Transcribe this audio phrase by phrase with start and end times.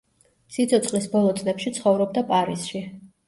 [0.55, 2.83] სიცოცხლის ბოლო წლებში ცხოვრობდა პარიზში.